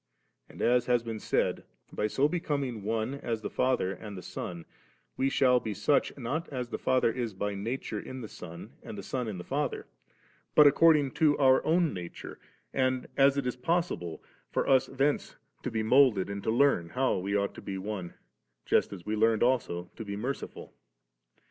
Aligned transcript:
And, 0.49 0.63
as 0.63 0.87
has 0.87 1.03
been 1.03 1.19
said, 1.19 1.63
by 1.93 2.07
so 2.07 2.27
becoming 2.27 2.81
one, 2.81 3.13
as 3.13 3.41
the 3.43 3.51
Father 3.51 3.91
and 3.93 4.17
the 4.17 4.23
Son, 4.23 4.65
we 5.15 5.29
shall 5.29 5.59
be 5.59 5.75
such, 5.75 6.11
not 6.17 6.49
as 6.49 6.69
the 6.69 6.79
Father 6.79 7.11
is 7.11 7.35
by 7.35 7.53
nature 7.53 7.99
in 7.99 8.21
the 8.21 8.27
Son 8.27 8.73
and 8.81 8.97
the 8.97 9.03
Son 9.03 9.27
in 9.27 9.37
the 9.37 9.43
Father, 9.43 9.85
but 10.55 10.65
according 10.65 11.11
to 11.11 11.37
our 11.37 11.63
own 11.63 11.93
nature, 11.93 12.39
and 12.73 13.07
as 13.15 13.37
it 13.37 13.45
is 13.45 13.55
possible 13.55 14.23
for 14.49 14.67
us 14.67 14.87
thence 14.87 15.35
to 15.61 15.69
be 15.69 15.83
moulded 15.83 16.31
and 16.31 16.41
to 16.41 16.49
learn 16.49 16.89
how 16.89 17.19
we 17.19 17.35
ought 17.35 17.53
to 17.53 17.61
be 17.61 17.77
one, 17.77 18.15
just 18.65 18.91
as 18.91 19.05
we 19.05 19.15
learned 19.15 19.43
also 19.43 19.91
to 19.95 20.03
be 20.03 20.15
merciful. 20.15 20.73